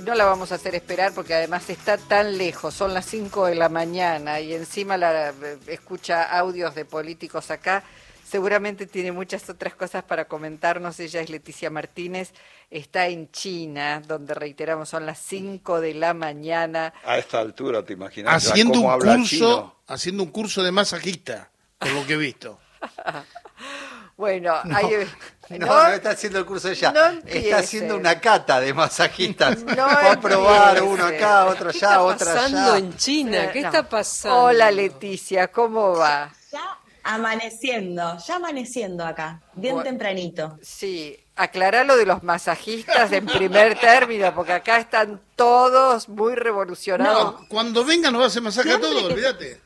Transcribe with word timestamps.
No 0.00 0.14
la 0.14 0.24
vamos 0.24 0.52
a 0.52 0.54
hacer 0.54 0.74
esperar 0.74 1.12
porque 1.12 1.34
además 1.34 1.68
está 1.68 1.98
tan 1.98 2.38
lejos, 2.38 2.72
son 2.72 2.94
las 2.94 3.04
5 3.04 3.44
de 3.44 3.54
la 3.56 3.68
mañana 3.68 4.40
y 4.40 4.54
encima 4.54 4.96
la 4.96 5.28
eh, 5.28 5.58
escucha 5.66 6.22
audios 6.22 6.74
de 6.74 6.86
políticos 6.86 7.50
acá. 7.50 7.84
Seguramente 8.26 8.86
tiene 8.86 9.12
muchas 9.12 9.50
otras 9.50 9.74
cosas 9.74 10.02
para 10.02 10.24
comentarnos. 10.24 10.98
Ella 10.98 11.20
es 11.20 11.28
Leticia 11.28 11.68
Martínez, 11.68 12.32
está 12.70 13.08
en 13.08 13.30
China, 13.32 14.00
donde 14.00 14.32
reiteramos 14.32 14.88
son 14.88 15.04
las 15.04 15.18
5 15.18 15.82
de 15.82 15.92
la 15.92 16.14
mañana. 16.14 16.94
A 17.04 17.18
esta 17.18 17.40
altura, 17.40 17.84
¿te 17.84 17.92
imaginas? 17.92 18.34
Haciendo 18.48 18.76
¿Cómo 18.76 18.86
un 18.86 18.92
habla 18.94 19.16
curso, 19.16 19.28
chino? 19.28 19.76
haciendo 19.88 20.22
un 20.22 20.30
curso 20.30 20.62
de 20.62 20.72
masajista, 20.72 21.50
por 21.78 21.90
lo 21.90 22.06
que 22.06 22.14
he 22.14 22.16
visto. 22.16 22.58
Bueno, 24.22 24.54
hay- 24.72 25.04
No, 25.58 25.66
no, 25.66 25.88
está 25.88 26.10
haciendo 26.10 26.38
el 26.38 26.46
curso 26.46 26.68
ella. 26.70 26.92
No 26.92 27.04
está 27.26 27.56
haciendo 27.58 27.96
una 27.96 28.20
cata 28.20 28.60
de 28.60 28.72
masajistas. 28.72 29.58
No 29.76 29.88
Fue 29.88 30.08
a 30.10 30.20
probar 30.20 30.80
uno 30.80 31.06
acá, 31.06 31.46
otro 31.46 31.72
¿Qué 31.72 31.78
allá, 31.78 31.88
está 31.88 32.02
otro 32.02 32.26
pasando 32.26 32.58
allá. 32.60 32.78
en 32.78 32.96
China? 32.96 33.50
¿Qué 33.52 33.62
No. 33.62 33.66
está 33.66 33.88
pasando? 33.88 34.42
Hola 34.44 34.70
Leticia, 34.70 35.48
¿cómo 35.48 35.96
va? 35.96 36.30
Ya 36.52 36.78
amaneciendo, 37.02 38.16
ya 38.24 38.36
amaneciendo 38.36 39.04
acá, 39.04 39.40
bien 39.54 39.74
Bueno. 39.74 39.90
tempranito. 39.90 40.56
Sí, 40.62 41.18
aclará 41.34 41.82
lo 41.82 41.96
de 41.96 42.06
los 42.06 42.22
masajistas 42.22 43.10
en 43.10 43.26
primer 43.26 43.76
término, 43.80 44.32
porque 44.36 44.52
acá 44.52 44.78
están 44.78 45.20
todos 45.34 46.08
muy 46.08 46.36
revolucionados. 46.36 47.40
No, 47.40 47.48
cuando 47.48 47.84
venga 47.84 48.08
nos 48.12 48.20
va 48.20 48.24
a 48.26 48.28
hacer 48.28 48.42
masaje 48.42 48.72
a 48.72 48.78
todo, 48.80 49.04
olvídate. 49.06 49.60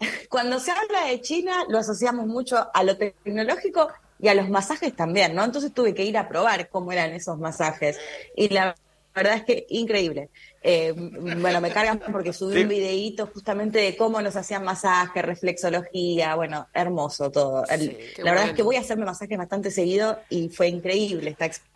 Cuando 0.28 0.58
se 0.60 0.70
habla 0.70 1.06
de 1.06 1.20
China, 1.20 1.64
lo 1.68 1.78
asociamos 1.78 2.26
mucho 2.26 2.68
a 2.72 2.82
lo 2.82 2.96
tecnológico 2.96 3.88
y 4.18 4.28
a 4.28 4.34
los 4.34 4.48
masajes 4.48 4.94
también, 4.94 5.34
¿no? 5.34 5.44
Entonces 5.44 5.72
tuve 5.72 5.94
que 5.94 6.04
ir 6.04 6.16
a 6.16 6.28
probar 6.28 6.68
cómo 6.68 6.92
eran 6.92 7.12
esos 7.12 7.38
masajes. 7.38 7.98
Y 8.36 8.48
la 8.48 8.74
verdad 9.14 9.34
es 9.36 9.44
que 9.44 9.66
increíble. 9.68 10.28
Eh, 10.62 10.92
bueno, 10.96 11.60
me 11.60 11.70
cargan 11.70 12.00
porque 12.10 12.32
subí 12.32 12.54
Sí. 12.54 12.62
un 12.62 12.68
videíto 12.68 13.26
justamente 13.32 13.78
de 13.78 13.96
cómo 13.96 14.20
nos 14.22 14.34
hacían 14.34 14.64
masaje, 14.64 15.20
reflexología, 15.22 16.34
bueno, 16.36 16.68
hermoso 16.72 17.30
todo. 17.30 17.64
Sí, 17.66 17.96
la 18.18 18.24
verdad 18.24 18.36
bueno. 18.38 18.50
es 18.50 18.56
que 18.56 18.62
voy 18.62 18.76
a 18.76 18.80
hacerme 18.80 19.04
masajes 19.04 19.38
bastante 19.38 19.70
seguido 19.70 20.18
y 20.30 20.48
fue 20.48 20.68
increíble 20.68 21.30
esta 21.30 21.46
experiencia 21.46 21.73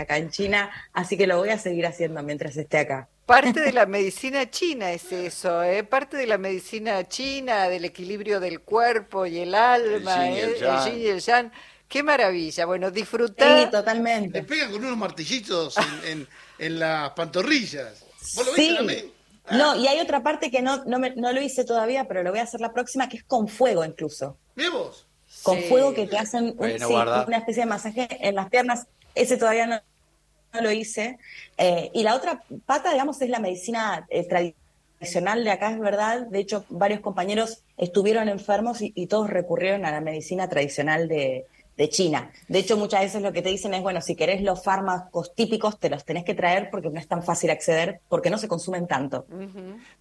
acá 0.00 0.16
en 0.18 0.30
China, 0.30 0.70
así 0.92 1.16
que 1.16 1.26
lo 1.26 1.38
voy 1.38 1.50
a 1.50 1.58
seguir 1.58 1.86
haciendo 1.86 2.22
mientras 2.22 2.56
esté 2.56 2.78
acá. 2.78 3.08
Parte 3.24 3.60
de 3.60 3.72
la 3.72 3.86
medicina 3.86 4.50
china 4.50 4.90
es 4.92 5.10
eso, 5.12 5.62
¿eh? 5.62 5.84
Parte 5.84 6.16
de 6.16 6.26
la 6.26 6.38
medicina 6.38 7.08
china, 7.08 7.68
del 7.68 7.84
equilibrio 7.84 8.40
del 8.40 8.60
cuerpo 8.60 9.26
y 9.26 9.38
el 9.38 9.54
alma, 9.54 10.28
El 10.28 10.34
yin 10.34 10.36
y 10.36 10.40
el 10.40 10.50
¿eh? 10.50 10.58
yang. 10.60 10.84
yin 10.86 10.98
y 11.00 11.06
el 11.06 11.20
yang. 11.20 11.52
Qué 11.88 12.02
maravilla. 12.02 12.66
Bueno, 12.66 12.88
Sí, 12.88 12.94
disfrutar. 12.96 13.70
totalmente. 13.70 14.40
Le 14.40 14.44
pegan 14.44 14.72
con 14.72 14.84
unos 14.84 14.96
martillitos 14.96 15.76
en, 15.78 16.10
en- 16.10 16.28
en 16.58 16.78
las 16.80 17.10
pantorrillas. 17.10 18.04
¿Vos 18.34 18.46
lo 18.46 18.52
viste 18.54 18.68
Sí. 18.70 18.76
también? 18.76 19.12
No, 19.52 19.76
y 19.76 19.86
hay 19.86 20.00
otra 20.00 20.22
parte 20.22 20.50
que 20.50 20.62
no, 20.62 20.84
no, 20.84 20.98
me- 20.98 21.14
no 21.14 21.32
lo 21.32 21.40
hice 21.40 21.64
todavía, 21.64 22.06
pero 22.08 22.22
lo 22.22 22.30
voy 22.30 22.40
a 22.40 22.44
hacer 22.44 22.60
la 22.60 22.72
próxima, 22.72 23.08
que 23.08 23.18
es 23.18 23.24
con 23.24 23.46
fuego 23.48 23.84
incluso. 23.84 24.36
Mirá 24.56 24.70
vos. 24.70 25.06
Con 25.42 25.58
Sí. 25.58 25.64
fuego 25.68 25.94
que 25.94 26.06
te 26.06 26.18
hacen 26.18 26.44
un- 26.46 26.56
Bueno, 26.56 26.86
sí, 26.86 26.92
guarda. 26.92 27.24
una 27.26 27.38
especie 27.38 27.62
de 27.62 27.66
masaje 27.68 28.08
en 28.20 28.34
las 28.34 28.48
piernas. 28.50 28.86
Ese 29.14 29.36
todavía 29.36 29.66
no, 29.66 29.80
no 30.52 30.60
lo 30.60 30.70
hice. 30.70 31.18
Eh, 31.56 31.90
y 31.94 32.02
la 32.02 32.14
otra 32.14 32.42
pata, 32.66 32.92
digamos, 32.92 33.20
es 33.22 33.30
la 33.30 33.40
medicina 33.40 34.06
eh, 34.10 34.26
tradicional 34.26 35.44
de 35.44 35.50
acá, 35.50 35.70
es 35.70 35.80
verdad. 35.80 36.26
De 36.28 36.38
hecho, 36.38 36.64
varios 36.68 37.00
compañeros 37.00 37.62
estuvieron 37.76 38.28
enfermos 38.28 38.80
y, 38.80 38.92
y 38.94 39.06
todos 39.06 39.30
recurrieron 39.30 39.84
a 39.84 39.90
la 39.90 40.00
medicina 40.00 40.48
tradicional 40.48 41.08
de, 41.08 41.46
de 41.76 41.88
China. 41.88 42.30
De 42.48 42.60
hecho, 42.60 42.76
muchas 42.76 43.00
veces 43.00 43.22
lo 43.22 43.32
que 43.32 43.42
te 43.42 43.48
dicen 43.48 43.74
es, 43.74 43.82
bueno, 43.82 44.00
si 44.00 44.14
querés 44.14 44.42
los 44.42 44.62
fármacos 44.62 45.34
típicos, 45.34 45.78
te 45.78 45.90
los 45.90 46.04
tenés 46.04 46.24
que 46.24 46.34
traer 46.34 46.70
porque 46.70 46.90
no 46.90 47.00
es 47.00 47.08
tan 47.08 47.22
fácil 47.22 47.50
acceder, 47.50 48.00
porque 48.08 48.30
no 48.30 48.38
se 48.38 48.48
consumen 48.48 48.86
tanto. 48.86 49.26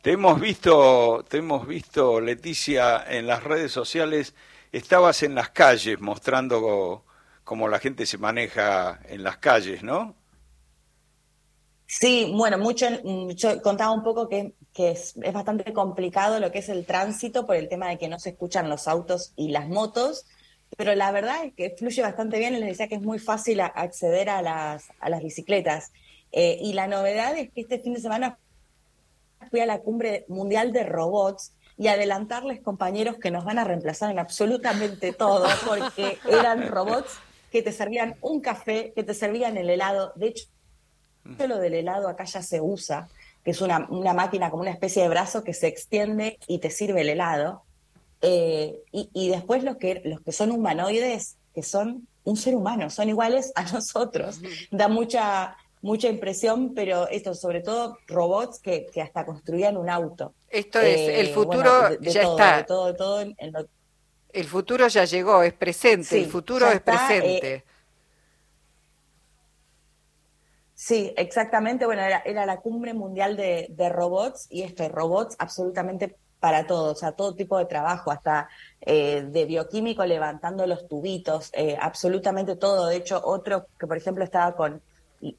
Te 0.01 0.11
hemos 0.11 0.39
visto, 0.39 1.25
te 1.27 1.37
hemos 1.37 1.67
visto, 1.67 2.21
Leticia, 2.21 3.03
en 3.07 3.27
las 3.27 3.43
redes 3.43 3.71
sociales. 3.71 4.35
Estabas 4.71 5.23
en 5.23 5.35
las 5.35 5.49
calles 5.49 5.99
mostrando 5.99 7.03
cómo 7.43 7.67
la 7.67 7.79
gente 7.79 8.05
se 8.05 8.17
maneja 8.17 9.01
en 9.07 9.23
las 9.23 9.37
calles, 9.37 9.83
¿no? 9.83 10.15
Sí, 11.85 12.33
bueno, 12.35 12.57
mucho, 12.57 12.87
mucho 13.03 13.61
contaba 13.61 13.91
un 13.91 14.03
poco 14.03 14.27
que, 14.27 14.53
es, 14.75 15.13
bastante 15.31 15.73
complicado 15.73 16.39
lo 16.39 16.51
que 16.51 16.59
es 16.59 16.69
el 16.69 16.85
tránsito 16.85 17.45
por 17.45 17.55
el 17.55 17.69
tema 17.69 17.89
de 17.89 17.97
que 17.97 18.07
no 18.07 18.19
se 18.19 18.29
escuchan 18.31 18.69
los 18.69 18.87
autos 18.87 19.33
y 19.35 19.49
las 19.49 19.67
motos, 19.67 20.25
pero 20.75 20.95
la 20.95 21.11
verdad 21.11 21.45
es 21.45 21.53
que 21.53 21.75
fluye 21.77 22.01
bastante 22.01 22.39
bien. 22.39 22.59
Les 22.59 22.69
decía 22.69 22.87
que 22.87 22.95
es 22.95 23.01
muy 23.01 23.19
fácil 23.19 23.59
acceder 23.59 24.29
a 24.29 24.41
las, 24.41 24.85
a 24.99 25.09
las 25.09 25.21
bicicletas. 25.21 25.91
Eh, 26.31 26.57
y 26.61 26.73
la 26.73 26.87
novedad 26.87 27.37
es 27.37 27.51
que 27.51 27.61
este 27.61 27.77
fin 27.79 27.93
de 27.93 28.01
semana 28.01 28.39
fui 29.51 29.59
a 29.59 29.67
la 29.67 29.79
cumbre 29.81 30.25
mundial 30.27 30.73
de 30.73 30.83
robots 30.83 31.53
y 31.77 31.89
adelantarles, 31.89 32.61
compañeros, 32.61 33.17
que 33.17 33.29
nos 33.29 33.45
van 33.45 33.59
a 33.59 33.63
reemplazar 33.63 34.09
en 34.09 34.17
absolutamente 34.17 35.13
todo, 35.13 35.47
porque 35.67 36.17
eran 36.27 36.69
robots 36.69 37.19
que 37.53 37.61
te 37.61 37.71
servían 37.71 38.15
un 38.21 38.41
café, 38.41 38.91
que 38.95 39.03
te 39.03 39.13
servían 39.13 39.55
el 39.57 39.69
helado. 39.69 40.11
De 40.15 40.27
hecho, 40.29 40.45
lo 41.47 41.59
del 41.59 41.75
helado 41.75 42.07
acá 42.09 42.23
ya 42.25 42.41
se 42.41 42.59
usa, 42.59 43.07
que 43.43 43.51
es 43.51 43.61
una, 43.61 43.85
una 43.91 44.13
máquina 44.13 44.49
como 44.49 44.63
una 44.63 44.71
especie 44.71 45.03
de 45.03 45.09
brazo 45.09 45.43
que 45.43 45.53
se 45.53 45.67
extiende 45.67 46.39
y 46.47 46.57
te 46.57 46.71
sirve 46.71 47.01
el 47.01 47.09
helado. 47.09 47.61
Eh, 48.23 48.79
y, 48.91 49.07
y 49.13 49.29
después 49.29 49.63
los 49.63 49.77
que, 49.77 50.01
los 50.03 50.19
que 50.21 50.31
son 50.31 50.49
humanoides, 50.51 51.37
que 51.53 51.61
son 51.61 52.07
un 52.23 52.37
ser 52.37 52.55
humano, 52.55 52.89
son 52.89 53.07
iguales 53.09 53.51
a 53.55 53.63
nosotros. 53.71 54.41
Da 54.71 54.87
mucha, 54.87 55.55
mucha 55.83 56.07
impresión, 56.09 56.73
pero 56.73 57.07
esto, 57.09 57.35
sobre 57.35 57.61
todo 57.61 57.99
robots 58.07 58.59
que, 58.59 58.87
que 58.91 59.01
hasta 59.01 59.25
construían 59.27 59.77
un 59.77 59.91
auto. 59.91 60.33
Esto 60.49 60.79
es, 60.79 60.99
Eh, 61.01 61.19
el 61.19 61.27
futuro 61.29 61.57
bueno, 61.81 61.89
de- 61.89 61.97
de 61.97 62.11
ya 62.11 62.21
todo, 62.23 62.31
está. 62.39 62.57
De 62.57 62.63
todo, 62.63 62.85
de 62.87 62.93
todo 62.95 63.21
en- 63.21 63.35
en 63.37 63.51
lo- 63.51 63.67
El 64.33 64.45
futuro 64.45 64.87
ya 64.87 65.05
llegó, 65.05 65.43
es 65.43 65.53
presente. 65.53 66.05
Sí, 66.05 66.23
el 66.23 66.29
futuro 66.29 66.67
es 66.67 66.75
está, 66.75 67.07
presente. 67.07 67.53
eh, 67.55 67.63
Sí, 70.73 71.13
exactamente. 71.15 71.85
Bueno, 71.85 72.01
era, 72.01 72.21
era 72.25 72.45
la 72.45 72.59
cumbre 72.59 72.93
mundial 72.93 73.37
de, 73.37 73.67
de 73.69 73.89
robots 73.89 74.47
y 74.49 74.63
esto, 74.63 74.89
robots 74.89 75.35
absolutamente 75.39 76.17
para 76.39 76.67
todo, 76.67 76.91
o 76.91 76.95
sea, 76.95 77.13
todo 77.13 77.35
tipo 77.35 77.57
de 77.57 77.65
trabajo, 77.65 78.11
hasta 78.11 78.49
eh, 78.81 79.23
de 79.31 79.45
bioquímico 79.45 80.03
levantando 80.05 80.67
los 80.67 80.89
tubitos, 80.89 81.49
eh, 81.53 81.77
absolutamente 81.79 82.57
todo. 82.57 82.87
De 82.87 82.97
hecho, 82.97 83.21
otro 83.23 83.67
que, 83.79 83.87
por 83.87 83.95
ejemplo, 83.95 84.25
estaba 84.25 84.53
con 84.55 84.81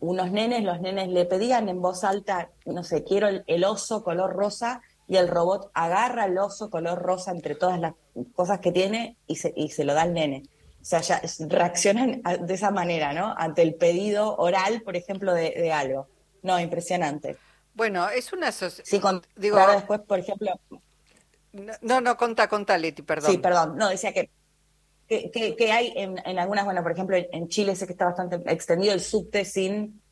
unos 0.00 0.30
nenes, 0.30 0.64
los 0.64 0.80
nenes 0.80 1.08
le 1.08 1.26
pedían 1.26 1.68
en 1.68 1.82
voz 1.82 2.04
alta, 2.04 2.48
no 2.64 2.82
sé, 2.84 3.04
quiero 3.04 3.28
el, 3.28 3.44
el 3.46 3.64
oso 3.64 4.02
color 4.02 4.32
rosa 4.32 4.80
y 5.06 5.16
el 5.16 5.28
robot 5.28 5.70
agarra 5.74 6.24
el 6.26 6.38
oso 6.38 6.70
color 6.70 7.00
rosa 7.02 7.30
entre 7.30 7.54
todas 7.54 7.78
las 7.78 7.94
cosas 8.34 8.60
que 8.60 8.72
tiene 8.72 9.16
y 9.26 9.36
se, 9.36 9.52
y 9.56 9.70
se 9.70 9.84
lo 9.84 9.94
da 9.94 10.02
al 10.02 10.14
nene. 10.14 10.42
O 10.80 10.84
sea, 10.84 11.00
ya 11.00 11.22
reaccionan 11.48 12.22
de 12.40 12.54
esa 12.54 12.70
manera, 12.70 13.12
¿no? 13.12 13.34
Ante 13.36 13.62
el 13.62 13.74
pedido 13.74 14.36
oral, 14.36 14.82
por 14.82 14.96
ejemplo, 14.96 15.32
de, 15.32 15.50
de 15.50 15.72
algo. 15.72 16.08
No, 16.42 16.60
impresionante. 16.60 17.36
Bueno, 17.74 18.08
es 18.10 18.32
una 18.32 18.52
sociedad. 18.52 18.86
Sí, 18.86 19.00
con, 19.00 19.22
Digo, 19.34 19.56
claro, 19.56 19.72
después, 19.72 20.00
por 20.02 20.18
ejemplo, 20.18 20.52
no, 21.82 22.00
no, 22.00 22.16
contá, 22.16 22.48
contá, 22.48 22.76
Leti, 22.78 23.02
perdón. 23.02 23.32
sí, 23.32 23.38
perdón, 23.38 23.76
no, 23.76 23.88
decía 23.88 24.12
que, 24.12 24.30
que, 25.08 25.30
que- 25.30 25.56
que 25.56 25.72
hay 25.72 25.92
en, 25.96 26.18
en 26.24 26.38
algunas, 26.38 26.64
bueno, 26.64 26.82
por 26.82 26.92
ejemplo, 26.92 27.16
en, 27.16 27.26
en 27.32 27.48
Chile 27.48 27.76
sé 27.76 27.86
que 27.86 27.92
está 27.92 28.06
bastante 28.06 28.36
extendido 28.52 28.92
el 28.92 29.00
subte 29.00 29.44
sin, 29.44 30.02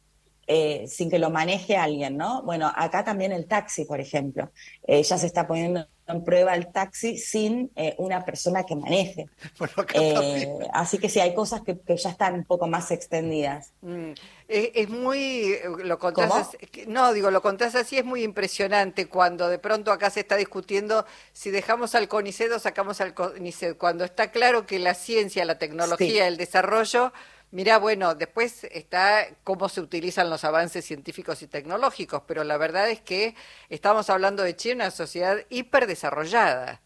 eh, 0.46 0.86
sin 0.88 1.10
que 1.10 1.18
lo 1.18 1.30
maneje 1.30 1.76
alguien, 1.76 2.16
¿no? 2.16 2.42
Bueno, 2.42 2.70
acá 2.74 3.04
también 3.04 3.32
el 3.32 3.46
taxi, 3.46 3.84
por 3.84 4.00
ejemplo. 4.00 4.50
Eh, 4.86 5.02
ya 5.02 5.16
se 5.18 5.26
está 5.26 5.46
poniendo 5.46 5.86
en 6.08 6.24
prueba 6.24 6.54
el 6.54 6.70
taxi 6.72 7.16
sin 7.16 7.70
eh, 7.76 7.94
una 7.98 8.24
persona 8.24 8.64
que 8.64 8.74
maneje. 8.74 9.26
Bueno, 9.58 9.72
Eh, 9.94 10.58
así 10.72 10.98
que 10.98 11.08
sí, 11.08 11.20
hay 11.20 11.32
cosas 11.34 11.62
que, 11.62 11.78
que 11.80 11.96
ya 11.96 12.10
están 12.10 12.34
un 12.34 12.44
poco 12.44 12.66
más 12.66 12.90
extendidas. 12.90 13.72
Mm, 13.82 14.12
Es 14.48 14.88
muy, 14.90 15.56
lo 15.84 15.98
contás 15.98 16.30
así- 16.34 16.58
no, 16.88 17.12
digo, 17.12 17.30
lo 17.30 17.40
contás 17.40 17.74
así, 17.74 17.96
es 17.96 18.04
muy 18.04 18.22
impresionante 18.24 19.06
cuando 19.08 19.48
de 19.48 19.58
pronto 19.58 19.92
acá 19.92 20.10
se 20.10 20.20
está 20.20 20.36
discutiendo 20.36 21.06
si 21.32 21.50
dejamos 21.50 21.94
al 21.94 22.08
CONICET 22.08 22.50
o 22.52 22.58
sacamos 22.58 23.00
al 23.00 23.14
CONICET, 23.14 23.78
cuando 23.78 24.04
está 24.04 24.30
claro 24.32 24.66
que 24.66 24.78
la 24.78 24.94
ciencia, 24.94 25.44
la 25.44 25.58
tecnología, 25.58 26.24
Sí. 26.24 26.28
el 26.28 26.36
desarrollo, 26.36 27.12
mira, 27.52 27.78
bueno, 27.78 28.16
después 28.16 28.64
está 28.64 29.28
cómo 29.44 29.68
se 29.68 29.80
utilizan 29.80 30.28
los 30.28 30.42
avances 30.42 30.84
científicos 30.84 31.42
y 31.42 31.46
tecnológicos, 31.46 32.22
pero 32.26 32.42
la 32.42 32.56
verdad 32.56 32.90
es 32.90 33.00
que 33.00 33.36
estamos 33.68 34.10
hablando 34.10 34.42
de 34.42 34.56
China, 34.56 34.86
una 34.86 34.90
sociedad 34.90 35.38
hiperdesarrollada. 35.50 36.82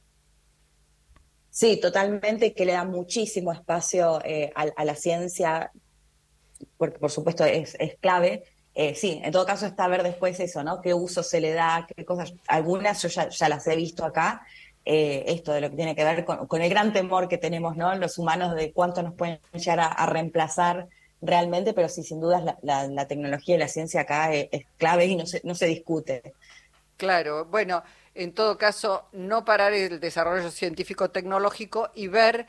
Sí, 1.48 1.80
totalmente, 1.80 2.52
que 2.52 2.66
le 2.66 2.72
da 2.72 2.84
muchísimo 2.84 3.50
espacio 3.50 4.20
eh, 4.24 4.52
a, 4.54 4.66
a 4.76 4.84
la 4.84 4.94
ciencia, 4.94 5.72
porque 6.76 6.98
por 6.98 7.10
supuesto 7.10 7.44
es, 7.44 7.76
clave. 8.00 8.44
Eh, 8.74 8.94
sí, 8.94 9.22
en 9.24 9.32
todo 9.32 9.46
caso 9.46 9.64
está 9.64 9.88
ver 9.88 10.02
después 10.02 10.38
eso, 10.38 10.62
¿no? 10.62 10.82
¿Qué 10.82 10.92
uso 10.92 11.22
se 11.22 11.40
le 11.40 11.52
da? 11.52 11.86
¿Qué 11.88 12.04
cosas? 12.04 12.34
Algunas 12.46 13.00
yo 13.00 13.08
ya 13.08 13.48
las 13.48 13.66
he 13.68 13.76
visto 13.76 14.04
acá. 14.04 14.46
Eh, 14.88 15.24
esto 15.26 15.52
de 15.52 15.60
lo 15.60 15.68
que 15.68 15.74
tiene 15.74 15.96
que 15.96 16.04
ver 16.04 16.24
con, 16.24 16.46
con 16.46 16.62
el 16.62 16.70
gran 16.70 16.92
temor 16.92 17.26
que 17.26 17.38
tenemos, 17.38 17.76
¿no? 17.76 17.92
Los 17.96 18.18
humanos 18.18 18.54
de 18.54 18.72
cuánto 18.72 19.02
nos 19.02 19.14
pueden 19.14 19.40
llegar 19.52 19.80
a, 19.80 20.06
reemplazar 20.06 20.86
realmente, 21.20 21.72
pero 21.72 21.88
sí, 21.88 22.04
sin 22.04 22.20
dudas 22.20 22.44
la, 22.62 22.86
la, 22.86 23.08
tecnología 23.08 23.56
y 23.56 23.58
la 23.58 23.66
ciencia 23.66 24.02
acá 24.02 24.32
es, 24.32 24.48
es, 24.52 24.64
clave 24.76 25.06
y 25.06 25.16
no 25.16 25.26
se, 25.26 25.40
no 25.42 25.56
se 25.56 25.66
discute. 25.66 26.34
Claro, 26.96 27.46
bueno, 27.46 27.82
en 28.14 28.32
todo 28.32 28.56
caso, 28.56 29.08
no 29.10 29.44
parar 29.44 29.72
el 29.72 29.98
desarrollo 29.98 30.52
científico-tecnológico 30.52 31.90
y 31.96 32.06
ver 32.06 32.46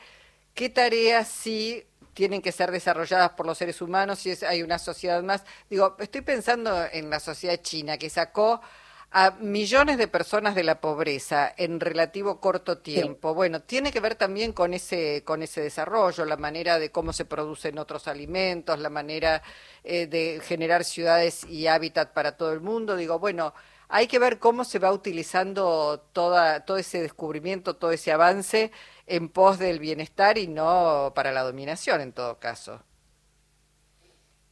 qué 0.54 0.68
tareas 0.68 1.26
sí 1.26 1.84
tienen 2.14 2.40
que 2.40 2.52
ser 2.52 2.70
desarrolladas 2.70 3.30
por 3.30 3.46
los 3.46 3.58
seres 3.58 3.82
humanos, 3.82 4.20
si 4.20 4.30
es, 4.30 4.44
hay 4.44 4.62
una 4.62 4.78
sociedad 4.78 5.24
más. 5.24 5.44
Digo, 5.68 5.96
estoy 5.98 6.20
pensando 6.20 6.84
en 6.92 7.10
la 7.10 7.18
sociedad 7.18 7.60
china 7.62 7.98
que 7.98 8.10
sacó 8.10 8.60
a 9.10 9.30
millones 9.40 9.96
de 9.96 10.06
personas 10.06 10.54
de 10.54 10.64
la 10.64 10.80
pobreza 10.80 11.52
en 11.56 11.80
relativo 11.80 12.40
corto 12.40 12.78
tiempo. 12.78 13.34
Bueno, 13.34 13.62
tiene 13.62 13.90
que 13.90 14.00
ver 14.00 14.16
también 14.16 14.52
con 14.52 14.74
ese 14.74 15.24
con 15.24 15.42
ese 15.42 15.62
desarrollo, 15.62 16.24
la 16.26 16.36
manera 16.36 16.78
de 16.78 16.90
cómo 16.90 17.12
se 17.12 17.24
producen 17.24 17.78
otros 17.78 18.06
alimentos, 18.06 18.78
la 18.78 18.90
manera 18.90 19.42
eh, 19.84 20.06
de 20.06 20.40
generar 20.44 20.84
ciudades 20.84 21.44
y 21.44 21.66
hábitat 21.68 22.12
para 22.12 22.36
todo 22.36 22.52
el 22.52 22.60
mundo. 22.60 22.96
Digo, 22.96 23.18
bueno, 23.18 23.54
hay 23.88 24.06
que 24.08 24.18
ver 24.18 24.38
cómo 24.38 24.64
se 24.64 24.78
va 24.78 24.92
utilizando 24.92 26.00
toda 26.12 26.64
todo 26.66 26.76
ese 26.76 27.00
descubrimiento, 27.00 27.76
todo 27.76 27.92
ese 27.92 28.12
avance 28.12 28.72
en 29.06 29.30
pos 29.30 29.58
del 29.58 29.78
bienestar 29.80 30.36
y 30.38 30.48
no 30.48 31.12
para 31.14 31.32
la 31.32 31.42
dominación 31.42 32.00
en 32.02 32.12
todo 32.12 32.38
caso. 32.38 32.82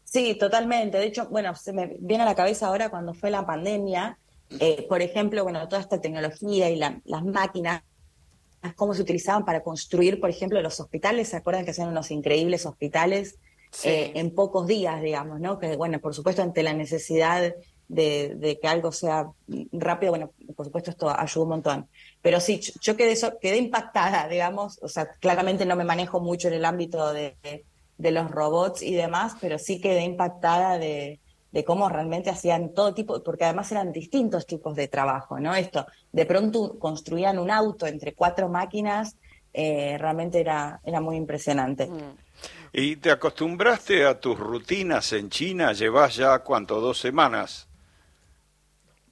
Sí, 0.04 0.34
totalmente. 0.38 0.98
De 0.98 1.06
hecho, 1.06 1.28
bueno, 1.28 1.54
se 1.56 1.72
me 1.72 1.96
viene 2.00 2.22
a 2.22 2.26
la 2.26 2.34
cabeza 2.34 2.68
ahora 2.68 2.88
cuando 2.90 3.12
fue 3.12 3.30
la 3.30 3.44
pandemia, 3.44 4.18
eh, 4.60 4.86
por 4.88 5.02
ejemplo, 5.02 5.42
bueno, 5.42 5.66
toda 5.68 5.82
esta 5.82 6.00
tecnología 6.00 6.70
y 6.70 6.76
las 6.76 7.24
máquinas, 7.24 7.82
cómo 8.74 8.94
se 8.94 9.02
utilizaban 9.02 9.44
para 9.44 9.62
construir, 9.62 10.20
por 10.20 10.30
ejemplo, 10.30 10.60
los 10.60 10.80
hospitales. 10.80 11.28
¿Se 11.28 11.36
acuerdan 11.36 11.64
que 11.64 11.70
hacían 11.72 11.88
unos 11.88 12.10
increíbles 12.10 12.66
hospitales 12.66 13.38
eh, 13.84 14.12
en 14.14 14.34
pocos 14.34 14.66
días, 14.66 15.02
digamos, 15.02 15.40
¿no? 15.40 15.58
Que, 15.58 15.76
bueno, 15.76 16.00
por 16.00 16.14
supuesto, 16.14 16.42
ante 16.42 16.62
la 16.62 16.72
necesidad 16.72 17.54
de, 17.88 18.58
que 18.60 18.68
algo 18.68 18.90
sea 18.90 19.28
rápido, 19.72 20.12
bueno, 20.12 20.32
por 20.56 20.66
supuesto 20.66 20.90
esto 20.90 21.10
ayuda 21.10 21.42
un 21.42 21.48
montón. 21.48 21.88
Pero 22.22 22.40
sí, 22.40 22.60
yo 22.80 22.96
quedé, 22.96 23.16
quedé 23.40 23.58
impactada, 23.58 24.28
digamos, 24.28 24.78
o 24.82 24.88
sea, 24.88 25.10
claramente 25.20 25.66
no 25.66 25.76
me 25.76 25.84
manejo 25.84 26.20
mucho 26.20 26.48
en 26.48 26.54
el 26.54 26.64
ámbito 26.64 27.12
de, 27.12 27.36
de 27.98 28.10
los 28.10 28.30
robots 28.30 28.82
y 28.82 28.94
demás, 28.94 29.34
pero 29.40 29.58
sí 29.58 29.80
quedé 29.80 30.02
impactada 30.02 30.78
de, 30.78 31.20
de 31.52 31.64
cómo 31.64 31.88
realmente 31.88 32.30
hacían 32.30 32.74
todo 32.74 32.94
tipo, 32.94 33.22
porque 33.22 33.44
además 33.44 33.70
eran 33.72 33.92
distintos 33.92 34.46
tipos 34.46 34.74
de 34.76 34.88
trabajo, 34.88 35.40
¿no? 35.40 35.54
Esto, 35.54 35.86
de 36.12 36.26
pronto 36.26 36.78
construían 36.78 37.38
un 37.38 37.50
auto 37.50 37.86
entre 37.86 38.14
cuatro 38.14 38.48
máquinas, 38.48 39.16
eh, 39.52 39.96
realmente 39.98 40.40
era, 40.40 40.80
era 40.84 41.00
muy 41.00 41.16
impresionante. 41.16 41.86
Mm. 41.86 42.26
¿Y 42.72 42.96
te 42.96 43.10
acostumbraste 43.10 44.04
a 44.04 44.20
tus 44.20 44.38
rutinas 44.38 45.12
en 45.14 45.30
China? 45.30 45.72
¿Llevas 45.72 46.16
ya 46.16 46.38
cuánto? 46.40 46.80
¿Dos 46.80 46.98
semanas? 46.98 47.68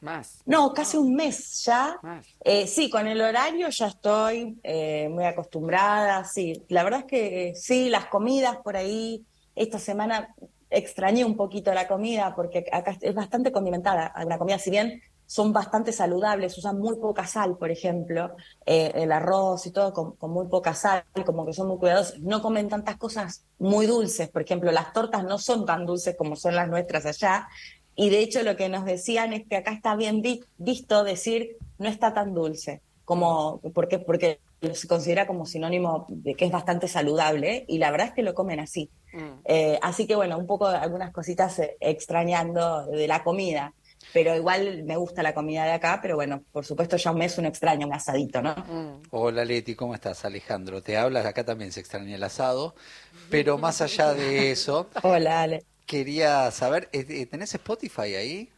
Más. 0.01 0.43
No, 0.45 0.75
casi 0.75 0.99
un 0.99 1.15
mes 1.15 1.65
ya. 1.65 1.99
Eh, 2.41 2.67
sí, 2.67 2.91
con 2.91 3.07
el 3.07 3.23
horario 3.23 3.71
ya 3.71 3.87
estoy 3.87 4.59
eh, 4.63 5.09
muy 5.11 5.25
acostumbrada, 5.25 6.25
sí. 6.25 6.63
La 6.69 6.85
verdad 6.85 7.01
es 7.01 7.07
que 7.07 7.49
eh, 7.49 7.55
sí, 7.55 7.89
las 7.89 8.05
comidas 8.07 8.59
por 8.59 8.77
ahí, 8.77 9.25
esta 9.57 9.79
semana 9.79 10.35
extrañé 10.75 11.25
un 11.25 11.37
poquito 11.37 11.73
la 11.73 11.89
comida 11.89 12.35
porque 12.35 12.67
acá 12.73 12.97
es 13.01 13.15
bastante 13.15 13.53
condimentada. 13.53 14.13
La 14.27 14.39
comida, 14.39 14.59
si 14.59 14.71
bien 14.71 15.03
son 15.27 15.53
bastante 15.53 15.93
saludables, 15.93 16.57
usan 16.59 16.79
muy 16.79 16.97
poca 16.97 17.27
sal, 17.27 17.57
por 17.57 17.71
ejemplo, 17.71 18.37
el 18.67 19.11
arroz 19.11 19.67
y 19.67 19.71
todo 19.71 19.93
con, 19.93 20.17
con, 20.17 20.31
muy 20.31 20.49
poca 20.49 20.75
sal, 20.75 21.05
como 21.25 21.47
que 21.47 21.53
son 21.53 21.69
muy 21.69 21.79
cuidadosos, 21.79 22.21
no 22.21 22.43
comen 22.43 22.69
tantas 22.69 22.97
cosas 22.97 23.45
muy 23.59 23.87
dulces, 23.87 24.29
por 24.29 24.43
ejemplo, 24.43 24.71
las 24.71 24.93
tortas 24.93 25.25
no 25.25 25.39
son 25.39 25.65
tan 25.65 25.87
dulces 25.87 26.15
como 26.17 26.37
son 26.37 26.55
las 26.55 26.69
nuestras 26.69 27.07
allá, 27.07 27.49
y 27.97 28.11
de 28.11 28.21
hecho 28.21 28.43
lo 28.43 28.57
que 28.57 28.69
nos 28.69 28.85
decían 28.85 29.33
es 29.33 29.47
que 29.47 29.57
acá 29.57 29.73
está 29.73 29.97
bien 29.97 30.23
visto 30.59 31.05
decir 31.05 31.57
no 31.79 31.89
está 31.89 32.13
tan 32.13 32.35
dulce, 32.35 32.83
como, 33.05 33.61
porque, 33.73 33.99
porque 33.99 34.41
se 34.73 34.89
considera 34.89 35.27
como 35.27 35.47
sinónimo 35.47 36.07
de 36.09 36.35
que 36.35 36.47
es 36.47 36.53
bastante 36.53 36.89
saludable 36.89 37.65
y 37.69 37.79
la 37.79 37.91
verdad 37.91 38.09
es 38.09 38.13
que 38.15 38.23
lo 38.23 38.35
comen 38.35 38.61
así. 38.61 38.91
Mm. 39.15 39.41
Eh, 39.45 39.79
así 39.81 40.07
que 40.07 40.17
bueno, 40.17 40.37
un 40.37 40.47
poco 40.47 40.67
algunas 40.67 41.13
cositas 41.13 41.59
eh, 41.61 41.77
extrañando 41.81 42.87
de 42.87 43.07
la 43.07 43.23
comida, 43.23 43.73
pero 44.13 44.35
igual 44.35 44.83
me 44.85 44.97
gusta 44.97 45.23
la 45.23 45.35
comida 45.35 45.65
de 45.65 45.73
acá, 45.73 46.01
pero 46.03 46.17
bueno, 46.17 46.43
por 46.51 46.65
supuesto 46.67 46.97
ya 46.97 47.13
un 47.13 47.19
mes 47.19 47.39
un 47.39 47.47
extraño, 47.47 47.87
un 47.87 47.95
asadito, 47.95 48.43
¿no? 48.43 48.55
Mm. 48.55 49.03
Hola 49.11 49.45
Leti, 49.45 49.77
¿cómo 49.77 49.95
estás? 49.95 50.25
Alejandro, 50.25 50.83
te 50.83 50.97
hablas, 50.97 51.25
acá 51.27 51.45
también 51.45 51.71
se 51.73 51.81
extraña 51.81 52.17
el 52.17 52.23
asado, 52.23 52.75
pero 53.31 53.57
más 53.57 53.81
allá 53.81 54.13
de 54.15 54.51
eso... 54.51 54.91
Hola 55.03 55.43
Ale. 55.43 55.65
Quería 55.87 56.51
saber, 56.51 56.89
eh, 56.93 57.05
eh, 57.09 57.27
¿tenés 57.27 57.55
Spotify 57.55 58.15
ahí? 58.15 58.51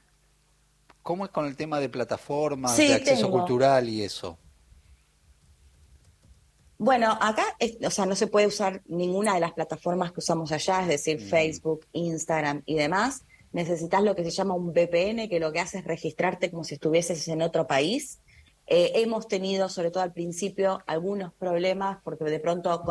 ¿Cómo 1.02 1.24
es 1.24 1.30
con 1.30 1.46
el 1.46 1.56
tema 1.56 1.80
de 1.80 1.88
plataformas, 1.88 2.76
de 2.76 2.94
acceso 2.94 3.30
cultural 3.30 3.88
y 3.88 4.02
eso? 4.02 4.38
Bueno, 6.78 7.16
acá, 7.20 7.44
o 7.84 7.90
sea, 7.90 8.04
no 8.04 8.14
se 8.14 8.26
puede 8.26 8.46
usar 8.46 8.82
ninguna 8.86 9.34
de 9.34 9.40
las 9.40 9.52
plataformas 9.52 10.12
que 10.12 10.20
usamos 10.20 10.52
allá, 10.52 10.82
es 10.82 10.88
decir, 10.88 11.20
mm. 11.20 11.28
Facebook, 11.28 11.86
Instagram 11.92 12.62
y 12.66 12.74
demás. 12.74 13.24
Necesitas 13.52 14.02
lo 14.02 14.14
que 14.14 14.24
se 14.24 14.30
llama 14.30 14.54
un 14.54 14.72
VPN, 14.72 15.28
que 15.28 15.40
lo 15.40 15.52
que 15.52 15.60
hace 15.60 15.78
es 15.78 15.84
registrarte 15.84 16.50
como 16.50 16.64
si 16.64 16.74
estuvieses 16.74 17.26
en 17.28 17.40
otro 17.40 17.66
país. 17.66 18.18
Eh, 18.66 18.92
hemos 18.96 19.28
tenido, 19.28 19.68
sobre 19.68 19.90
todo 19.90 20.02
al 20.02 20.12
principio, 20.12 20.82
algunos 20.86 21.32
problemas 21.32 21.98
porque 22.02 22.24
de 22.24 22.40
pronto 22.40 22.82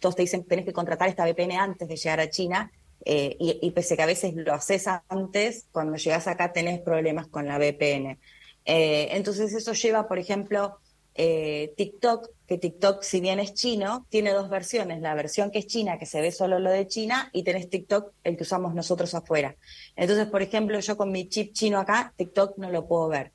todos 0.00 0.16
te 0.16 0.22
dicen 0.22 0.42
que 0.42 0.48
tenés 0.48 0.64
que 0.64 0.72
contratar 0.72 1.08
esta 1.08 1.24
VPN 1.24 1.52
antes 1.52 1.86
de 1.86 1.96
llegar 1.96 2.18
a 2.18 2.30
China 2.30 2.72
eh, 3.04 3.36
y, 3.38 3.70
pese 3.70 3.96
que 3.96 4.02
a 4.02 4.06
veces 4.06 4.34
lo 4.34 4.54
haces 4.54 4.86
antes, 5.08 5.66
cuando 5.70 5.96
llegas 5.96 6.26
acá 6.26 6.52
tenés 6.52 6.80
problemas 6.80 7.28
con 7.28 7.46
la 7.46 7.58
VPN. 7.58 8.18
Eh, 8.64 9.08
entonces 9.12 9.52
eso 9.54 9.72
lleva, 9.72 10.08
por 10.08 10.18
ejemplo, 10.18 10.78
TikTok, 11.14 12.30
que 12.48 12.56
TikTok, 12.56 13.02
si 13.02 13.20
bien 13.20 13.38
es 13.40 13.52
chino, 13.52 14.06
tiene 14.08 14.32
dos 14.32 14.48
versiones. 14.48 15.02
La 15.02 15.14
versión 15.14 15.50
que 15.50 15.58
es 15.58 15.66
china, 15.66 15.98
que 15.98 16.06
se 16.06 16.22
ve 16.22 16.32
solo 16.32 16.58
lo 16.58 16.70
de 16.70 16.86
China, 16.86 17.28
y 17.34 17.42
tenés 17.44 17.68
TikTok, 17.68 18.12
el 18.24 18.38
que 18.38 18.42
usamos 18.42 18.74
nosotros 18.74 19.14
afuera. 19.14 19.54
Entonces, 19.96 20.26
por 20.28 20.40
ejemplo, 20.40 20.80
yo 20.80 20.96
con 20.96 21.12
mi 21.12 21.28
chip 21.28 21.52
chino 21.52 21.78
acá, 21.78 22.14
TikTok 22.16 22.56
no 22.56 22.70
lo 22.70 22.88
puedo 22.88 23.08
ver. 23.08 23.32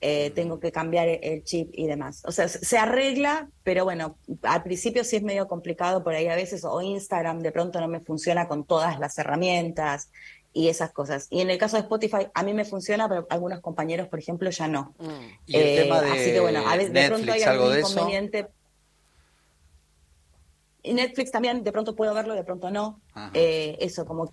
Eh, 0.00 0.30
tengo 0.30 0.60
que 0.60 0.70
cambiar 0.70 1.08
el 1.08 1.42
chip 1.42 1.70
y 1.72 1.88
demás. 1.88 2.22
O 2.24 2.30
sea, 2.30 2.46
se 2.46 2.78
arregla, 2.78 3.48
pero 3.64 3.84
bueno, 3.84 4.16
al 4.42 4.62
principio 4.62 5.02
sí 5.02 5.16
es 5.16 5.22
medio 5.22 5.48
complicado 5.48 6.04
por 6.04 6.14
ahí 6.14 6.28
a 6.28 6.36
veces, 6.36 6.64
o 6.64 6.80
Instagram 6.80 7.40
de 7.40 7.50
pronto 7.50 7.80
no 7.80 7.88
me 7.88 8.00
funciona 8.00 8.46
con 8.46 8.64
todas 8.64 9.00
las 9.00 9.18
herramientas 9.18 10.08
y 10.52 10.68
esas 10.68 10.92
cosas. 10.92 11.26
Y 11.30 11.40
en 11.40 11.50
el 11.50 11.58
caso 11.58 11.76
de 11.76 11.82
Spotify, 11.82 12.28
a 12.34 12.42
mí 12.42 12.52
me 12.52 12.64
funciona, 12.64 13.08
pero 13.08 13.26
algunos 13.30 13.60
compañeros, 13.60 14.08
por 14.08 14.18
ejemplo, 14.18 14.50
ya 14.50 14.68
no. 14.68 14.94
Mm. 14.98 15.06
¿Y 15.46 15.56
el 15.56 15.82
tema 15.82 16.00
de 16.00 16.08
eh, 16.08 16.12
así 16.12 16.32
que 16.32 16.40
bueno, 16.40 16.68
a 16.68 16.76
veces 16.76 16.92
de 16.92 17.08
pronto 17.08 17.32
hay 17.32 17.42
algún 17.42 17.78
inconveniente. 17.78 18.38
Y 18.38 18.61
Netflix 20.84 21.30
también, 21.30 21.62
de 21.62 21.72
pronto 21.72 21.94
puedo 21.94 22.14
verlo, 22.14 22.34
de 22.34 22.44
pronto 22.44 22.70
no. 22.70 23.00
Eh, 23.34 23.76
eso, 23.80 24.04
como 24.04 24.32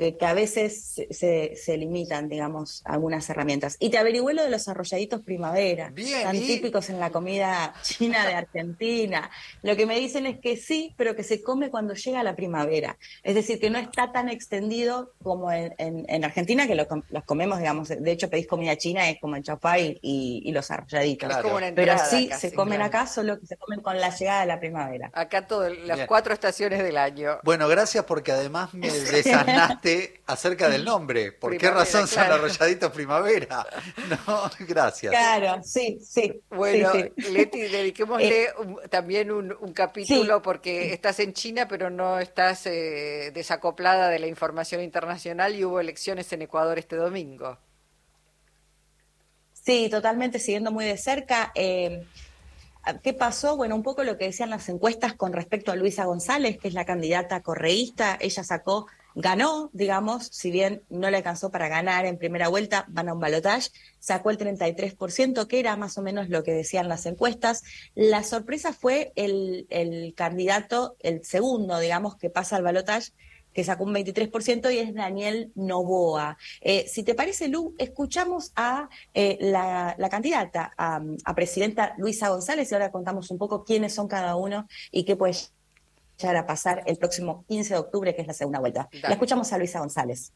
que, 0.00 0.26
a 0.26 0.32
veces 0.32 1.02
se, 1.10 1.54
se, 1.54 1.76
limitan, 1.76 2.28
digamos, 2.28 2.82
algunas 2.86 3.28
herramientas. 3.28 3.76
Y 3.78 3.90
te 3.90 3.98
averigüé 3.98 4.32
lo 4.32 4.42
de 4.42 4.48
los 4.48 4.66
arrolladitos 4.66 5.20
primavera, 5.20 5.92
tan 6.22 6.38
típicos 6.38 6.88
en 6.88 6.98
la 6.98 7.10
comida 7.10 7.74
china 7.82 8.26
de 8.26 8.34
Argentina. 8.34 9.30
Lo 9.62 9.76
que 9.76 9.84
me 9.84 9.98
dicen 9.98 10.24
es 10.24 10.38
que 10.40 10.56
sí, 10.56 10.94
pero 10.96 11.14
que 11.14 11.22
se 11.22 11.42
come 11.42 11.70
cuando 11.70 11.92
llega 11.94 12.22
la 12.22 12.34
primavera. 12.34 12.96
Es 13.22 13.34
decir, 13.34 13.60
que 13.60 13.68
no 13.68 13.78
está 13.78 14.10
tan 14.10 14.30
extendido 14.30 15.12
como 15.22 15.52
en, 15.52 15.74
en, 15.78 16.24
Argentina, 16.24 16.66
que 16.66 16.74
los 16.74 16.86
comemos, 17.26 17.58
digamos, 17.58 17.88
de 17.88 18.10
hecho 18.10 18.30
pedís 18.30 18.46
comida 18.46 18.76
china, 18.76 19.08
es 19.10 19.20
como 19.20 19.36
el 19.36 19.42
chapay 19.42 19.98
y, 20.00 20.50
los 20.50 20.70
arrolladitos. 20.70 21.30
pero 21.74 21.94
sí 21.98 22.30
se 22.38 22.52
comen 22.52 22.80
acá, 22.80 23.06
solo 23.06 23.38
que 23.38 23.46
se 23.46 23.56
comen 23.56 23.80
con 23.80 24.00
la 24.00 24.10
llegada 24.10 24.40
de 24.40 24.46
la 24.46 24.58
primavera. 24.58 25.10
Acá 25.12 25.46
todas 25.46 25.76
las 25.84 26.06
cuatro 26.06 26.32
estaciones 26.32 26.82
del 26.82 26.96
año. 26.96 27.38
Bueno, 27.44 27.68
gracias 27.68 28.04
porque 28.04 28.32
además 28.32 28.72
me 28.72 28.90
desanaste 29.12 29.89
acerca 30.26 30.68
del 30.68 30.84
nombre. 30.84 31.32
¿Por 31.32 31.56
qué 31.56 31.70
razón 31.70 32.06
son 32.06 32.24
arrolladitos 32.24 32.90
primavera? 32.92 33.66
No, 34.26 34.50
gracias. 34.60 35.12
Claro, 35.12 35.62
sí, 35.62 36.00
sí. 36.04 36.40
Bueno, 36.50 36.90
Leti, 37.16 37.60
dediquémosle 37.60 38.42
eh, 38.44 38.52
también 38.88 39.30
un, 39.30 39.72
capítulo 39.72 40.42
porque 40.42 40.92
estás 40.92 41.20
en 41.20 41.32
China, 41.32 41.68
pero 41.68 41.90
no 41.90 42.18
estás 42.18 42.66
eh, 42.66 43.30
desacoplada 43.32 44.08
de 44.08 44.18
la 44.18 44.26
información 44.26 44.82
internacional 44.82 45.54
y 45.54 45.64
hubo 45.64 45.80
elecciones 45.80 46.32
en 46.32 46.42
Ecuador 46.42 46.78
este 46.78 46.96
domingo. 46.96 47.58
Sí, 49.52 49.88
totalmente, 49.90 50.38
siguiendo 50.38 50.72
muy 50.72 50.84
de 50.84 50.96
cerca. 50.96 51.52
Eh, 51.54 52.06
¿Qué 53.02 53.12
pasó? 53.12 53.56
Bueno, 53.56 53.76
un 53.76 53.82
poco 53.82 54.04
lo 54.04 54.16
que 54.16 54.24
decían 54.24 54.50
las 54.50 54.68
encuestas 54.68 55.14
con 55.14 55.32
respecto 55.32 55.70
a 55.70 55.76
Luisa 55.76 56.04
González, 56.04 56.58
que 56.58 56.68
es 56.68 56.74
la 56.74 56.86
candidata 56.86 57.42
correísta. 57.42 58.16
Ella 58.20 58.42
sacó 58.42 58.86
ganó, 59.14 59.70
digamos, 59.72 60.26
si 60.26 60.50
bien 60.50 60.82
no 60.88 61.10
le 61.10 61.18
alcanzó 61.18 61.50
para 61.50 61.68
ganar 61.68 62.06
en 62.06 62.18
primera 62.18 62.48
vuelta, 62.48 62.86
van 62.88 63.08
a 63.08 63.14
un 63.14 63.20
balotaje, 63.20 63.70
sacó 63.98 64.30
el 64.30 64.38
33%, 64.38 65.46
que 65.46 65.60
era 65.60 65.76
más 65.76 65.98
o 65.98 66.02
menos 66.02 66.28
lo 66.28 66.42
que 66.42 66.52
decían 66.52 66.88
las 66.88 67.06
encuestas. 67.06 67.62
La 67.94 68.22
sorpresa 68.22 68.72
fue 68.72 69.12
el, 69.16 69.66
el 69.70 70.14
candidato, 70.14 70.96
el 71.00 71.24
segundo, 71.24 71.78
digamos, 71.78 72.16
que 72.16 72.30
pasa 72.30 72.56
al 72.56 72.62
balotaje, 72.62 73.12
que 73.52 73.64
sacó 73.64 73.84
un 73.84 73.94
23%, 73.94 74.72
y 74.72 74.78
es 74.78 74.94
Daniel 74.94 75.52
Novoa. 75.54 76.38
Eh, 76.60 76.86
si 76.88 77.02
te 77.02 77.14
parece, 77.14 77.48
Lu, 77.48 77.74
escuchamos 77.78 78.52
a 78.56 78.88
eh, 79.14 79.38
la, 79.40 79.96
candidata 80.10 80.72
a, 80.76 81.34
presidenta 81.34 81.94
Luisa 81.98 82.28
González 82.28 82.70
y 82.70 82.74
ahora 82.74 82.90
contamos 82.90 83.30
un 83.30 83.38
poco 83.38 83.64
quiénes 83.64 83.94
son 83.94 84.08
cada 84.08 84.36
uno 84.36 84.66
y 84.90 85.04
qué 85.04 85.16
puede 85.16 85.34
llegar 86.20 86.36
a 86.36 86.46
pasar 86.46 86.82
el 86.86 86.96
próximo 86.96 87.44
15 87.48 87.74
de 87.74 87.80
octubre, 87.80 88.14
que 88.14 88.22
es 88.22 88.26
la 88.26 88.34
segunda 88.34 88.60
vuelta. 88.60 88.88
La 89.02 89.10
escuchamos 89.10 89.52
a 89.52 89.58
Luisa 89.58 89.80
González. 89.80 90.32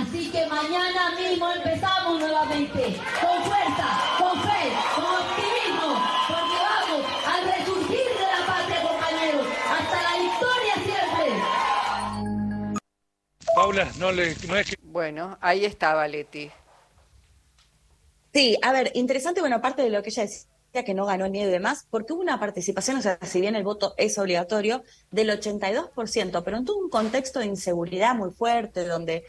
Así 0.00 0.30
que 0.30 0.46
mañana 0.46 1.10
mismo 1.14 1.52
empezamos 1.52 2.18
nuevamente, 2.18 2.96
con 3.20 3.42
fuerza, 3.44 3.88
con 4.18 4.40
fe, 4.40 4.72
con 4.94 5.04
optimismo, 5.04 5.88
porque 6.26 6.56
vamos 6.64 7.06
al 7.26 7.44
resurgir 7.44 8.08
de 8.08 8.26
la 8.32 8.46
patria, 8.46 8.82
compañeros, 8.82 9.46
hasta 9.68 10.02
la 10.02 10.14
victoria 10.22 10.74
siempre. 10.86 11.28
Paula, 13.54 13.92
no, 13.98 14.10
le, 14.10 14.34
no 14.48 14.56
es 14.56 14.70
que... 14.70 14.76
Bueno, 14.84 15.36
ahí 15.42 15.66
estaba 15.66 16.08
Leti. 16.08 16.50
Sí, 18.32 18.56
a 18.62 18.72
ver, 18.72 18.92
interesante, 18.94 19.42
bueno, 19.42 19.56
aparte 19.56 19.82
de 19.82 19.90
lo 19.90 20.02
que 20.02 20.08
ella 20.08 20.22
decía, 20.22 20.46
que 20.82 20.94
no 20.94 21.04
ganó 21.04 21.28
ni 21.28 21.44
de 21.44 21.60
más, 21.60 21.86
porque 21.90 22.14
hubo 22.14 22.22
una 22.22 22.40
participación, 22.40 22.96
o 22.96 23.02
sea, 23.02 23.18
si 23.20 23.42
bien 23.42 23.54
el 23.54 23.64
voto 23.64 23.92
es 23.98 24.16
obligatorio, 24.16 24.82
del 25.10 25.28
82%, 25.28 26.42
pero 26.42 26.56
en 26.56 26.64
todo 26.64 26.78
un 26.78 26.88
contexto 26.88 27.40
de 27.40 27.46
inseguridad 27.46 28.14
muy 28.14 28.30
fuerte, 28.30 28.86
donde 28.86 29.24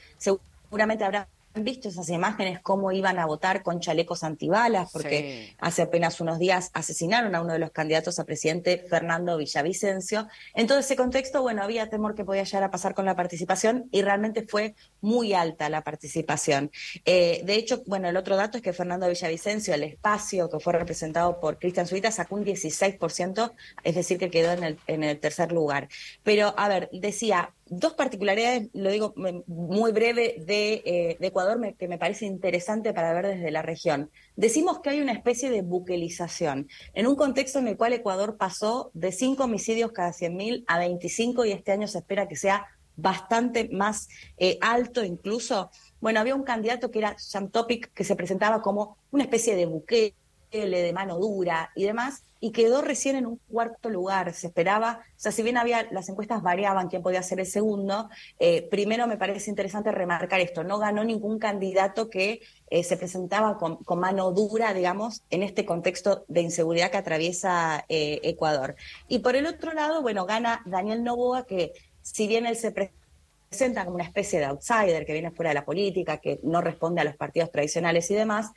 seguramente 0.71 1.03
habrá 1.03 1.27
han 1.53 1.63
visto 1.63 1.89
esas 1.89 2.09
imágenes, 2.09 2.59
cómo 2.61 2.91
iban 2.91 3.19
a 3.19 3.25
votar 3.25 3.61
con 3.61 3.79
chalecos 3.79 4.23
antibalas, 4.23 4.89
porque 4.91 5.53
hace 5.59 5.81
apenas 5.81 6.21
unos 6.21 6.39
días 6.39 6.71
asesinaron 6.73 7.35
a 7.35 7.41
uno 7.41 7.53
de 7.53 7.59
los 7.59 7.71
candidatos 7.71 8.19
a 8.19 8.25
presidente, 8.25 8.85
Fernando 8.89 9.37
Villavicencio. 9.37 10.27
En 10.53 10.67
todo 10.67 10.79
ese 10.79 10.95
contexto, 10.95 11.41
bueno, 11.41 11.61
había 11.63 11.89
temor 11.89 12.15
que 12.15 12.23
podía 12.23 12.43
llegar 12.43 12.63
a 12.63 12.71
pasar 12.71 12.93
con 12.93 13.05
la 13.05 13.15
participación 13.15 13.89
y 13.91 14.01
realmente 14.01 14.45
fue 14.47 14.75
muy 15.01 15.33
alta 15.33 15.69
la 15.69 15.83
participación. 15.83 16.71
Eh, 17.05 17.41
de 17.43 17.55
hecho, 17.55 17.83
bueno, 17.85 18.07
el 18.07 18.17
otro 18.17 18.37
dato 18.37 18.57
es 18.57 18.63
que 18.63 18.73
Fernando 18.73 19.09
Villavicencio, 19.09 19.73
el 19.73 19.83
espacio 19.83 20.49
que 20.49 20.59
fue 20.59 20.73
representado 20.73 21.39
por 21.39 21.59
Cristian 21.59 21.87
Zurita, 21.87 22.11
sacó 22.11 22.35
un 22.35 22.45
16%, 22.45 23.51
es 23.83 23.95
decir, 23.95 24.17
que 24.17 24.29
quedó 24.29 24.53
en 24.53 24.63
el, 24.63 24.79
en 24.87 25.03
el 25.03 25.19
tercer 25.19 25.51
lugar. 25.51 25.89
Pero, 26.23 26.53
a 26.57 26.69
ver, 26.69 26.89
decía, 26.93 27.51
dos 27.71 27.93
particularidades, 27.93 28.69
lo 28.73 28.91
digo 28.91 29.13
muy 29.47 29.93
breve, 29.93 30.35
de, 30.45 30.83
eh, 30.85 31.17
Ecuador 31.21 31.57
que 31.77 31.87
me 31.87 31.97
parece 31.97 32.25
interesante 32.25 32.93
para 32.93 33.13
ver 33.13 33.27
desde 33.27 33.49
la 33.49 33.61
región. 33.61 34.11
Decimos 34.35 34.81
que 34.81 34.89
hay 34.89 34.99
una 34.99 35.13
especie 35.13 35.49
de 35.49 35.61
buquelización, 35.61 36.67
en 36.93 37.07
un 37.07 37.15
contexto 37.15 37.59
en 37.59 37.69
el 37.69 37.77
cual 37.77 37.93
Ecuador 37.93 38.35
pasó 38.35 38.91
de 38.93 39.13
5 39.13 39.45
homicidios 39.45 39.93
cada 39.93 40.11
100.000 40.11 40.65
a 40.67 40.79
25 40.79 41.45
y 41.45 41.53
este 41.53 41.71
año 41.71 41.87
se 41.87 41.99
espera 41.99 42.27
que 42.27 42.35
sea 42.35 42.67
bastante 42.97 43.69
más 43.71 44.09
eh, 44.37 44.57
alto 44.59 45.05
incluso. 45.05 45.71
Bueno, 46.01 46.19
había 46.19 46.35
un 46.35 46.43
candidato 46.43 46.91
que 46.91 46.99
era 46.99 47.15
Sham 47.17 47.51
Topic 47.51 47.93
que 47.93 48.03
se 48.03 48.17
presentaba 48.17 48.61
como 48.61 48.97
una 49.11 49.23
especie 49.23 49.55
de 49.55 49.65
buque 49.65 50.13
de 50.51 50.93
mano 50.93 51.17
dura 51.17 51.71
y 51.75 51.85
demás, 51.85 52.23
y 52.39 52.51
quedó 52.51 52.81
recién 52.81 53.15
en 53.15 53.25
un 53.25 53.39
cuarto 53.49 53.89
lugar. 53.89 54.33
Se 54.33 54.47
esperaba, 54.47 55.01
o 55.01 55.19
sea, 55.19 55.31
si 55.31 55.43
bien 55.43 55.57
había, 55.57 55.87
las 55.91 56.09
encuestas 56.09 56.41
variaban 56.41 56.89
quién 56.89 57.03
podía 57.03 57.21
ser 57.23 57.39
el 57.39 57.45
segundo, 57.45 58.09
eh, 58.39 58.67
primero 58.69 59.07
me 59.07 59.15
parece 59.15 59.49
interesante 59.49 59.91
remarcar 59.91 60.41
esto, 60.41 60.63
no 60.63 60.79
ganó 60.79 61.03
ningún 61.03 61.39
candidato 61.39 62.09
que 62.09 62.41
eh, 62.69 62.83
se 62.83 62.97
presentaba 62.97 63.57
con, 63.57 63.79
mano 63.99 64.31
dura, 64.31 64.73
digamos, 64.73 65.21
en 65.29 65.43
este 65.43 65.65
contexto 65.65 66.25
de 66.27 66.41
inseguridad 66.41 66.89
que 66.89 66.97
atraviesa 66.97 67.85
eh, 67.87 68.19
Ecuador. 68.23 68.75
Y 69.07 69.19
por 69.19 69.35
el 69.35 69.45
otro 69.45 69.73
lado, 69.73 70.01
bueno, 70.01 70.25
gana 70.25 70.63
Daniel 70.65 71.03
Novoa, 71.03 71.45
que 71.45 71.73
si 72.01 72.27
bien 72.27 72.47
él 72.47 72.55
se 72.55 72.71
presenta 72.71 73.83
como 73.83 73.95
una 73.95 74.05
especie 74.05 74.39
de 74.39 74.45
outsider 74.45 75.05
que 75.05 75.13
viene 75.13 75.29
fuera 75.29 75.49
de 75.49 75.55
la 75.55 75.65
política, 75.65 76.17
que 76.17 76.39
no 76.41 76.61
responde 76.61 77.01
a 77.01 77.03
los 77.03 77.17
partidos 77.17 77.51
tradicionales 77.51 78.09
y 78.09 78.15
demás, 78.15 78.51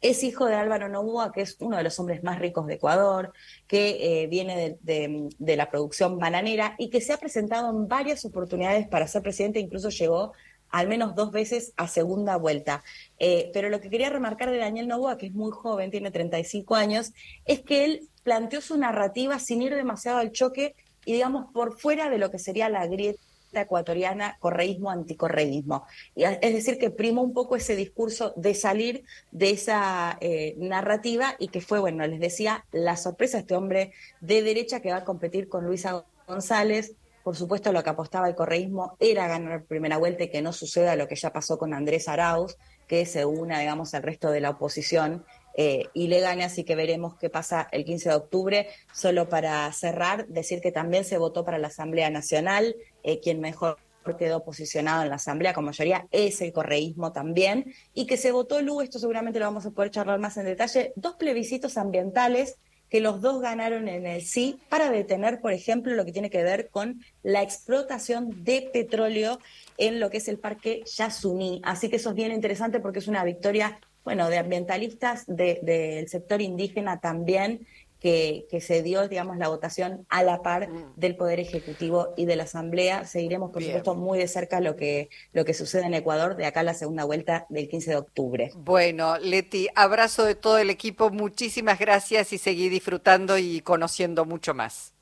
es 0.00 0.22
hijo 0.22 0.46
de 0.46 0.54
Álvaro 0.54 0.88
Novoa, 0.88 1.32
que 1.32 1.42
es 1.42 1.56
uno 1.60 1.76
de 1.76 1.82
los 1.82 1.98
hombres 1.98 2.22
más 2.22 2.38
ricos 2.38 2.66
de 2.66 2.74
Ecuador, 2.74 3.32
que 3.66 4.22
eh, 4.22 4.26
viene 4.28 4.78
de, 4.80 5.56
la 5.56 5.70
producción 5.70 6.18
bananera 6.18 6.74
y 6.78 6.90
que 6.90 7.00
se 7.00 7.12
ha 7.12 7.18
presentado 7.18 7.70
en 7.70 7.86
varias 7.86 8.24
oportunidades 8.24 8.88
para 8.88 9.06
ser 9.06 9.22
presidente, 9.22 9.60
incluso 9.60 9.90
llegó 9.90 10.32
al 10.70 10.88
menos 10.88 11.16
dos 11.16 11.32
veces 11.32 11.72
a 11.76 11.88
segunda 11.88 12.36
vuelta. 12.36 12.82
Eh, 13.18 13.50
pero 13.52 13.68
lo 13.68 13.80
que 13.80 13.90
quería 13.90 14.08
remarcar 14.08 14.50
de 14.50 14.58
Daniel 14.58 14.88
Novoa, 14.88 15.18
que 15.18 15.26
es 15.26 15.34
muy 15.34 15.50
joven, 15.50 15.90
tiene 15.90 16.10
35 16.10 16.76
años, 16.76 17.12
es 17.44 17.60
que 17.60 17.84
él 17.84 18.08
planteó 18.22 18.60
su 18.60 18.78
narrativa 18.78 19.38
sin 19.38 19.62
ir 19.62 19.74
demasiado 19.74 20.18
al 20.18 20.32
choque 20.32 20.76
y 21.04 21.14
digamos 21.14 21.52
por 21.52 21.78
fuera 21.78 22.08
de 22.08 22.18
lo 22.18 22.30
que 22.30 22.38
sería 22.38 22.68
la 22.68 22.86
grieta 22.86 23.20
ecuatoriana, 23.52 24.36
correísmo, 24.40 24.90
anticorreísmo. 24.90 25.84
Es 26.14 26.54
decir, 26.54 26.78
que 26.78 26.90
primó 26.90 27.22
un 27.22 27.32
poco 27.32 27.56
ese 27.56 27.76
discurso 27.76 28.32
de 28.36 28.54
salir 28.54 29.04
de 29.30 29.50
esa 29.50 30.16
eh, 30.20 30.54
narrativa 30.58 31.34
y 31.38 31.48
que 31.48 31.60
fue, 31.60 31.80
bueno, 31.80 32.06
les 32.06 32.20
decía, 32.20 32.64
la 32.72 32.96
sorpresa 32.96 33.38
este 33.38 33.54
hombre 33.54 33.92
de 34.20 34.42
derecha 34.42 34.80
que 34.80 34.90
va 34.90 34.98
a 34.98 35.04
competir 35.04 35.48
con 35.48 35.64
Luisa 35.64 36.04
González. 36.26 36.94
Por 37.24 37.36
supuesto, 37.36 37.72
lo 37.72 37.82
que 37.82 37.90
apostaba 37.90 38.28
el 38.28 38.34
correísmo 38.34 38.96
era 39.00 39.26
ganar 39.26 39.64
primera 39.64 39.98
vuelta 39.98 40.24
y 40.24 40.30
que 40.30 40.42
no 40.42 40.52
suceda 40.52 40.96
lo 40.96 41.08
que 41.08 41.16
ya 41.16 41.32
pasó 41.32 41.58
con 41.58 41.74
Andrés 41.74 42.08
Arauz, 42.08 42.56
que 42.86 43.04
se 43.06 43.24
una, 43.24 43.60
digamos, 43.60 43.94
al 43.94 44.02
resto 44.02 44.30
de 44.30 44.40
la 44.40 44.50
oposición 44.50 45.24
eh, 45.56 45.84
y 45.94 46.08
le 46.08 46.20
gane, 46.20 46.44
así 46.44 46.64
que 46.64 46.74
veremos 46.74 47.16
qué 47.16 47.30
pasa 47.30 47.68
el 47.72 47.84
15 47.84 48.08
de 48.08 48.14
octubre. 48.14 48.68
Solo 48.92 49.28
para 49.28 49.70
cerrar, 49.72 50.26
decir 50.28 50.60
que 50.60 50.72
también 50.72 51.04
se 51.04 51.18
votó 51.18 51.44
para 51.44 51.58
la 51.58 51.68
Asamblea 51.68 52.10
Nacional, 52.10 52.76
eh, 53.02 53.20
quien 53.20 53.40
mejor 53.40 53.78
quedó 54.18 54.42
posicionado 54.42 55.02
en 55.02 55.10
la 55.10 55.16
Asamblea 55.16 55.54
con 55.54 55.64
mayoría 55.64 56.06
es 56.10 56.40
el 56.40 56.52
correísmo 56.52 57.12
también, 57.12 57.72
y 57.94 58.06
que 58.06 58.16
se 58.16 58.32
votó, 58.32 58.60
Lu, 58.62 58.80
esto 58.80 58.98
seguramente 58.98 59.38
lo 59.38 59.46
vamos 59.46 59.66
a 59.66 59.70
poder 59.70 59.90
charlar 59.90 60.18
más 60.18 60.36
en 60.36 60.46
detalle, 60.46 60.92
dos 60.96 61.14
plebiscitos 61.16 61.76
ambientales 61.76 62.56
que 62.90 63.00
los 63.00 63.20
dos 63.20 63.40
ganaron 63.40 63.88
en 63.88 64.04
el 64.04 64.22
sí 64.22 64.58
para 64.68 64.90
detener, 64.90 65.40
por 65.40 65.52
ejemplo, 65.52 65.94
lo 65.94 66.04
que 66.04 66.12
tiene 66.12 66.28
que 66.28 66.42
ver 66.42 66.70
con 66.70 67.00
la 67.22 67.42
explotación 67.42 68.42
de 68.44 68.68
petróleo 68.72 69.38
en 69.78 70.00
lo 70.00 70.10
que 70.10 70.16
es 70.16 70.26
el 70.26 70.38
parque 70.38 70.82
Yasuní. 70.96 71.60
Así 71.64 71.88
que 71.88 71.96
eso 71.96 72.10
es 72.10 72.16
bien 72.16 72.32
interesante 72.32 72.80
porque 72.80 72.98
es 72.98 73.06
una 73.06 73.22
victoria 73.22 73.78
bueno, 74.04 74.28
de 74.28 74.38
ambientalistas 74.38 75.24
del 75.26 76.08
sector 76.08 76.40
indígena 76.40 77.00
también, 77.00 77.66
que, 78.00 78.46
se 78.60 78.82
dio, 78.82 79.06
digamos, 79.08 79.36
la 79.36 79.48
votación 79.48 80.06
a 80.08 80.22
la 80.22 80.42
par 80.42 80.68
mm. 80.68 80.94
del 80.96 81.16
Poder 81.16 81.38
Ejecutivo 81.38 82.14
y 82.16 82.24
de 82.24 82.36
la 82.36 82.44
Asamblea. 82.44 83.04
Seguiremos, 83.04 83.50
por 83.50 83.62
supuesto, 83.62 83.94
muy 83.94 84.18
de 84.18 84.26
cerca 84.26 84.60
lo 84.60 84.74
que, 84.74 85.10
lo 85.32 85.44
que 85.44 85.54
sucede 85.54 85.84
en 85.84 85.94
Ecuador 85.94 86.36
de 86.36 86.46
acá 86.46 86.60
a 86.60 86.64
la 86.64 86.74
segunda 86.74 87.04
vuelta 87.04 87.46
del 87.50 87.68
15 87.68 87.90
de 87.90 87.96
octubre. 87.96 88.50
Bueno, 88.56 89.18
Leti, 89.18 89.68
abrazo 89.74 90.24
de 90.24 90.34
todo 90.34 90.58
el 90.58 90.70
equipo, 90.70 91.10
muchísimas 91.10 91.78
gracias 91.78 92.32
y 92.32 92.38
seguí 92.38 92.68
disfrutando 92.68 93.36
y 93.36 93.60
conociendo 93.60 94.24
mucho 94.24 94.54
más. 94.54 94.94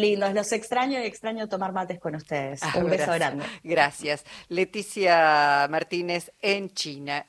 Lindos, 0.00 0.32
los 0.34 0.52
extraño 0.52 1.00
y 1.00 1.04
extraño 1.04 1.48
tomar 1.48 1.72
mates 1.72 1.98
con 1.98 2.14
ustedes. 2.14 2.60
Un 2.76 2.88
beso 2.88 3.12
grande. 3.12 3.44
Gracias. 3.62 4.24
Leticia 4.48 5.66
Martínez 5.68 6.32
en 6.40 6.70
China. 6.70 7.26